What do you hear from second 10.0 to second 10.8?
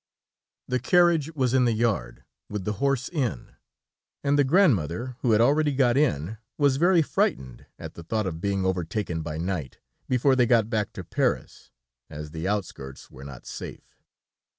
before they got